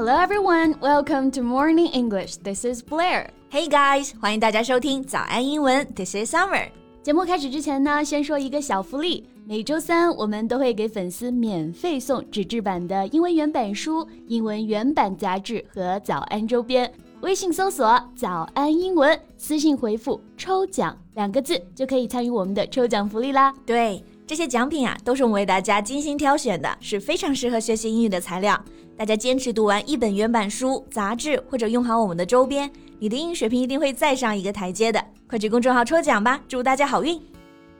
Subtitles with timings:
[0.00, 2.36] Hello everyone, welcome to Morning English.
[2.36, 3.26] This is Blair.
[3.50, 5.86] Hey guys，欢迎大家收听早安英文。
[5.94, 6.70] This is Summer。
[7.02, 9.28] 节目开始之前呢，先说一个小福利。
[9.46, 16.90] 每周三我们都会给粉丝免费送纸质版的英文原版书、英文原版杂志和早安周边。
[17.20, 23.52] 微信搜索“早安英文”，私信回复“抽奖”两个字，就可以参与我们的抽奖福利啦。
[23.66, 28.58] 对，这些奖品啊，都是我们为大家精心挑选的，是非常适合学习英语的材料。
[28.99, 35.03] 大家坚持读完一本原版书、杂志，或者用好我们的周边，你的英语水平一定会再上一个台阶的。
[35.27, 37.21] 快去公众号抽奖吧，祝大家好运！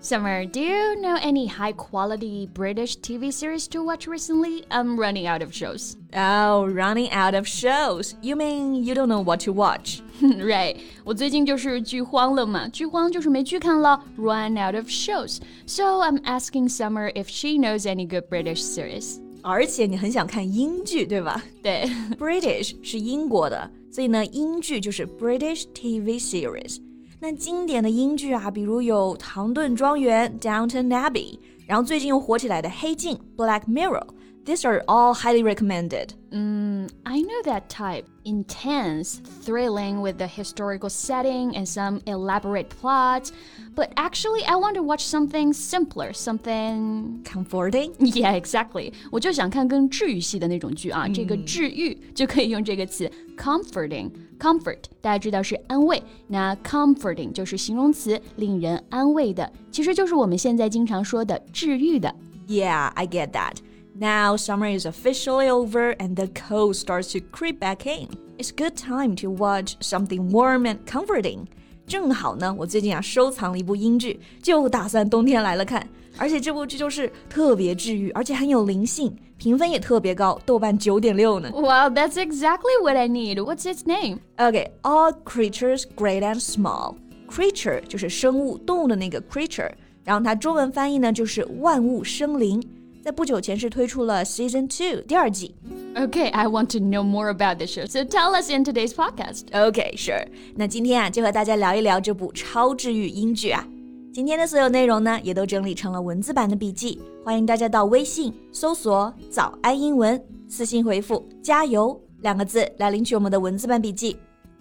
[0.00, 4.62] Summer, do you know any high quality British TV series to watch recently?
[4.68, 5.96] I'm running out of shows.
[6.12, 8.12] Oh, running out of shows.
[8.22, 10.00] You mean you don't know what to watch?
[10.22, 10.76] right.
[11.04, 15.38] 我最近就是剧荒了嘛，剧荒就是没剧看了，run out of shows.
[15.66, 19.18] So I'm asking Summer if she knows any good British series.
[19.43, 21.43] 而且你很想看英剧，对吧？
[21.61, 21.83] 对，
[22.17, 26.77] British 是英国的，所以呢，英剧就是 British TV series。
[27.19, 31.37] 那经典的英剧啊，比如有《唐顿庄园》（Downton Abbey），
[31.67, 34.07] 然后最近又火起来的《黑镜》（Black Mirror）。
[34.44, 36.14] These are all highly recommended.
[36.30, 38.06] Mm, I know that type.
[38.24, 43.30] Intense, thrilling with the historical setting and some elaborate plots.
[43.74, 47.92] But actually, I want to watch something simpler, something comforting.
[47.98, 48.94] Yeah, exactly.
[49.10, 62.14] 我就想看更治愈系的那种剧啊，嗯、这个治愈就可以用这个词 comforting。Comfort 大家知道是安慰，那 comforting 就是形容词，令人安慰的，其实就是我们现在经常说的治愈的。
[62.46, 63.56] Yeah, I get that.
[64.02, 68.08] Now summer is officially over and the cold starts to creep back in.
[68.38, 71.46] It's good time to watch something warm and comforting.
[71.86, 75.88] 正好呢，我最近啊收藏了一部英剧，就打算冬天来了看。
[76.16, 81.50] 而且这部剧就是特别治愈，而且很有灵性，评分也特别高，豆瓣九点六呢。
[81.52, 83.36] Wow, that's exactly what I need.
[83.36, 84.18] What's its name?
[84.36, 86.96] Okay, all creatures great and small.
[87.28, 89.70] Creature 就是生物、动物的那个 creature，
[90.04, 92.62] 然后它中文翻译呢就是万物生灵。
[93.02, 95.54] 在不久前是推出了 Season Two 第二季。
[95.94, 99.46] Okay, I want to know more about the show, so tell us in today's podcast.
[99.50, 100.26] Okay, sure.
[100.54, 103.66] 那今天啊，就和大家聊一聊这部超治愈英剧啊。
[104.12, 114.16] 今天的所有内容呢，也都整理成了文字版的笔记，欢迎大家到微信搜索“早安英文”，私信回复“加油”两个字来领取我们的文字版笔记。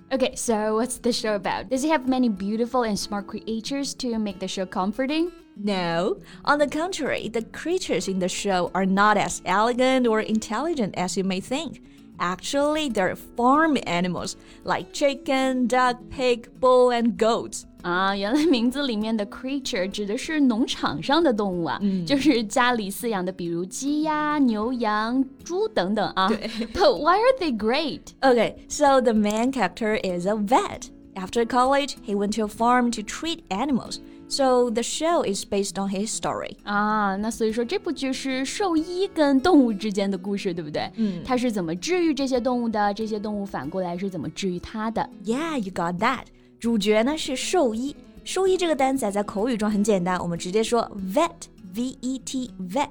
[0.09, 1.69] Okay, so what's the show about?
[1.69, 5.31] Does it have many beautiful and smart creatures to make the show comforting?
[5.55, 10.93] No, on the contrary, the creatures in the show are not as elegant or intelligent
[10.95, 11.81] as you may think.
[12.19, 17.63] Actually, they're farm animals like chicken, duck, pig, bull, and goats.
[17.83, 26.27] 啊，原来名字里面的 creature 指的是农场上的动物啊，嗯、就是家里饲养的，比如鸡鸭、牛羊、猪等等啊。
[26.27, 26.49] 对。
[26.73, 28.01] But why are they great?
[28.21, 30.89] Okay, so the main character is a vet.
[31.15, 33.99] After college, he went to a farm to treat animals.
[34.31, 40.91] So the show is based on his story 啊，那所以说这部剧是兽医跟动物之间的故事，对不对？
[40.95, 42.93] 嗯，他是怎么治愈这些动物的？
[42.93, 45.09] 这些动物反过来是怎么治愈他的？
[45.23, 46.25] Yeah, you got that.
[46.59, 47.95] 主角呢是兽医，
[48.25, 52.89] 兽医这个单词在口语中很简单，我们直接说 vet，v e t vet。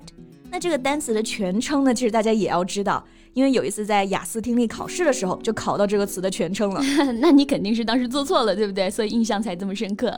[0.50, 6.81] 那这个单词的全称呢，其实大家也要知道， 因为有一次在雅思听力考试的时候就考到这个词的全称了。
[7.19, 8.89] 那你肯定是当时做错了，对不对？
[8.89, 10.15] 所以印象才这么深刻。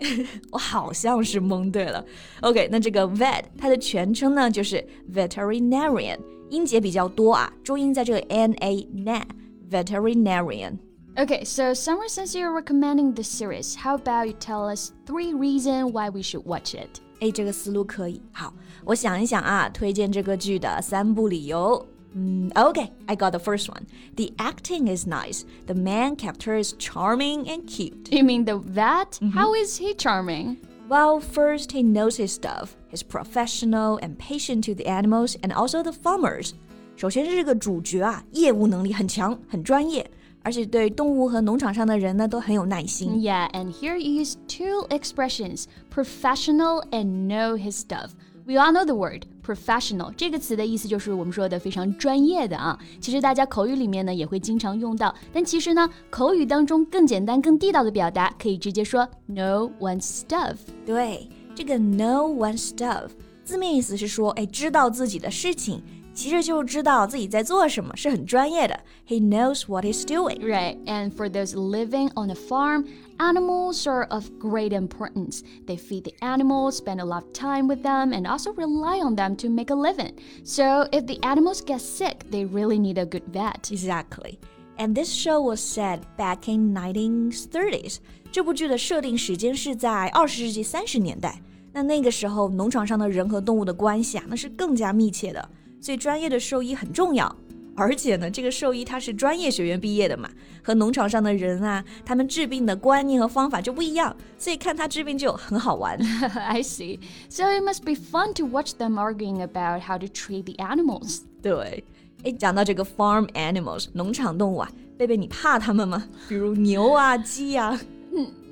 [0.52, 2.04] 我好像是蒙对了。
[2.42, 6.18] OK，那这个 vet 它的全称呢就是 veterinarian，
[6.50, 9.28] 音节比较多啊，重音在这个 n a n
[9.70, 10.78] veterinarian。
[11.16, 16.10] Okay, so Summer, since you're recommending this series, how about you tell us three reasons why
[16.10, 17.00] we should watch it?
[17.20, 18.20] 哎，这个思路可以。
[18.32, 18.52] 好，
[18.84, 21.86] 我想一想啊，推荐这个剧的三部理由。
[22.17, 23.87] Mm, okay, I got the first one.
[24.17, 25.45] The acting is nice.
[25.67, 28.09] The main character is charming and cute.
[28.11, 29.19] You mean the vet?
[29.21, 29.39] Mm -hmm.
[29.39, 30.57] How is he charming?
[30.89, 32.77] Well, first, he knows his stuff.
[32.91, 36.53] He's professional and patient to the animals and also the farmers.
[36.97, 40.11] 首先是这个主角啊，业务能力很强，很专业。
[40.43, 43.21] 而且对动物和农场上的人呢都很有耐心。
[43.21, 48.13] Yeah, and here you use two expressions, professional and know his stuff.
[48.46, 52.78] We all know the word professional 这个词的意思就是我们说的非常专业的啊。
[53.00, 60.58] 其实大家口语里面呢也会经常用到，但其实呢口语当中更简单、更地道的表达可以直接说 no one's stuff。
[60.86, 63.10] 对，这个 no one's stuff
[63.46, 65.82] 字面意思是说，哎，知道自己的事情。
[66.15, 68.81] 其实就是知道自己在做什么，是很专业的。
[69.07, 70.41] He knows what he's doing.
[70.41, 72.87] Right, and for those living on a farm,
[73.19, 75.43] animals are of great importance.
[75.67, 79.15] They feed the animals, spend a lot of time with them, and also rely on
[79.15, 80.15] them to make a living.
[80.45, 83.71] So if the animals get sick, they really need a good vet.
[83.71, 84.39] Exactly.
[84.77, 87.99] And this show was set back in 1930s.
[88.33, 91.41] 这部剧的设定时间是在二十世纪三十年代。
[91.73, 95.49] 那那个时候，农场上的人和动物的关系啊，那是更加密切的。
[95.84, 97.36] 所以专业的兽医很重要。
[97.76, 100.30] 而且呢，这个兽医他是专业学院毕业的嘛，
[100.64, 105.98] 和农场上的人啊，他们治病的观念和方法就不一样，所以看他治病就很好玩。
[106.38, 107.00] I see.
[107.30, 111.22] So it must be fun to watch them arguing about how to treat the animals.
[111.42, 111.84] 对，
[112.24, 116.08] 哎，讲到这个 farm animals 农场动物啊，贝贝你怕它们吗？
[116.30, 117.78] 比如牛啊、鸡啊。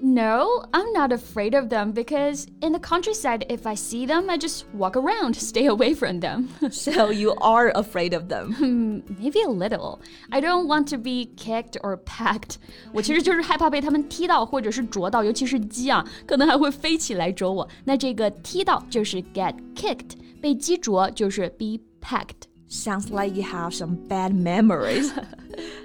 [0.01, 4.37] No, I'm not afraid of them because in the countryside, if I see them, I
[4.37, 6.51] just walk around, stay away from them.
[6.71, 8.53] so you are afraid of them?
[8.53, 10.01] Hmm, maybe a little.
[10.31, 12.59] I don't want to be kicked or pecked.
[12.93, 17.67] 我其实就是害怕被他们踢到或者是啄到，尤其是鸡啊，可能还会飞起来啄我。
[17.85, 25.13] 那这个踢到就是 get kicked，被鸡啄就是 be pecked。Sounds like you have some bad memories.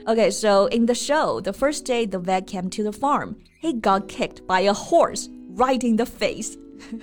[0.08, 3.80] okay, so in the show, the first day the vet came to the farm, he
[3.80, 6.56] got kicked by a horse right in the face.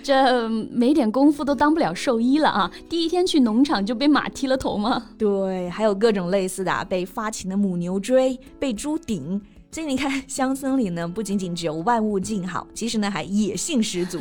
[0.02, 2.70] 这没点功夫都当不了兽医了啊！
[2.88, 5.10] 第一天去农场就被马踢了头吗？
[5.16, 9.40] 对，还有各种类似的、啊，被发情的母牛追，被猪顶。
[9.70, 14.18] 所以你看，乡村里呢，不仅仅只有万物静好，其实呢还野性十足。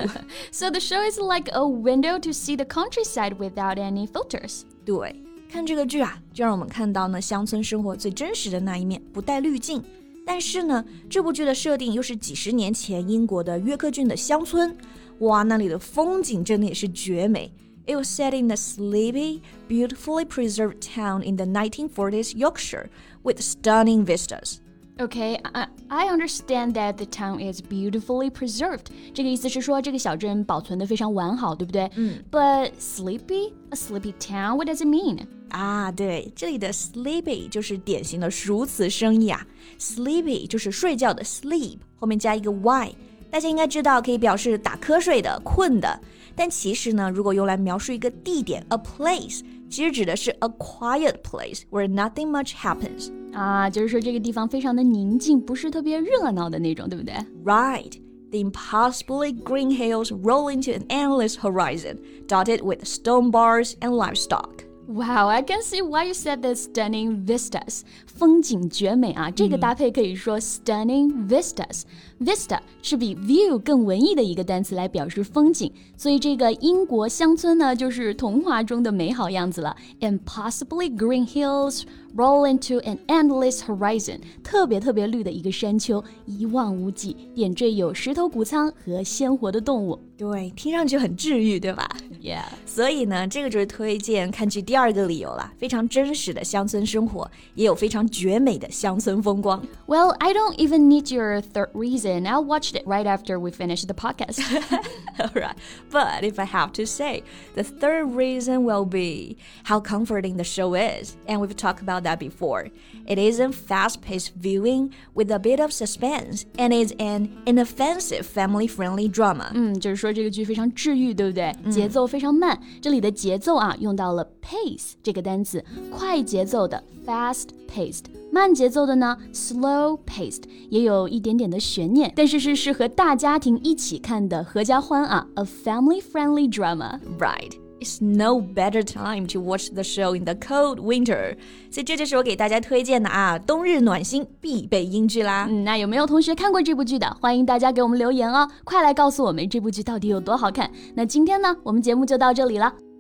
[0.52, 4.62] so the show is like a window to see the countryside without any filters.
[4.86, 5.16] 对。
[5.50, 9.82] 看这个剧啊，就让我们看到呢乡村生活最真实的那一面，不带滤镜。
[10.26, 14.76] 但是呢，这部剧的设定又是几十年前英国的约克郡的乡村，
[15.20, 17.52] 哇，那里的风景真的也是绝美。
[17.86, 19.40] It was set in a sleepy,
[19.70, 22.90] beautifully preserved town in the 1940s Yorkshire
[23.24, 24.58] with stunning vistas.
[25.00, 28.88] Okay, I, I understand that the town is beautifully preserved.
[29.14, 31.90] 这个意思是说这个小镇保存的非常完好，对不对？
[31.96, 32.16] 嗯。
[32.30, 35.28] But sleepy, a sleepy town, what does it mean?
[35.53, 39.47] 啊，对，这里的 sleepy 就是典型的熟词生义啊
[39.79, 42.95] ，sleepy 就是睡觉的 sleep，后面加一个 y。
[43.31, 46.01] 大家应该知道，可以表示打瞌睡的、困的。
[46.35, 53.11] 但其实呢，如果用来描述一个地点，a place，其实指的是 a quiet place where nothing much happens。
[53.35, 57.15] 啊，就是说这个地方非常的宁静，不是特别热闹的那种，对不对
[57.45, 57.93] ？Right.
[58.31, 64.65] The impossibly green hills roll into an endless horizon, dotted with stone bars and livestock.
[64.88, 67.82] Wow, I can see why you said the stunning vistas.
[68.06, 71.82] 风景绝美啊，这个搭配可以说 stunning vistas。
[72.22, 79.76] Vista 是比 view 更文艺的一个单词来表示风景，所以这个英国乡村呢，就是童话中的美好样子了。
[80.00, 81.84] Impossibly green hills
[82.16, 90.00] roll into an endless horizon，特别特别绿的一个山丘，一望无际，点缀有石头谷仓和鲜活的动物。
[90.18, 91.88] 对，听上去很治愈，对吧？
[92.24, 92.42] Yeah。
[92.66, 95.54] 所以呢，这个就是推荐看剧第二个理由了。
[95.60, 99.64] 非常真实的乡村生活，也有非常绝美的乡村风光。
[99.86, 102.11] Well, I don't even need your third reason.
[102.26, 104.40] I'll watch it right after we finish the podcast.
[105.20, 105.56] All right.
[105.90, 107.24] But if I have to say,
[107.56, 111.16] the third reason will be how comforting the show is.
[111.28, 112.70] And we've talked about that before.
[113.06, 118.68] It isn't fast paced viewing with a bit of suspense, and it's an inoffensive family
[118.68, 119.52] friendly drama.
[119.54, 121.54] 嗯，就是说这个剧非常治愈，对不对？
[121.72, 122.60] 节奏非常慢。
[122.82, 137.01] 这里的节奏啊，用到了 pace 这个单词，快节奏的 fast paced，慢节奏的呢 slow paced，也有一点点的悬念，但是是适合大家庭一起看的合家欢啊，a family friendly drama.
[137.19, 137.53] Right.
[137.81, 141.37] It's no better time to watch the show in the cold winter，
[141.69, 145.49] 所以这就是我给大家推荐的啊，冬日暖心必备英剧啦。
[145.51, 147.17] 嗯，那有没有同学看过这部剧的？
[147.21, 150.71] 欢迎大家给我们留言哦，快来告诉我们这部剧到底有多好看。
[150.95, 152.73] 那今天呢，我们节目就到这里了。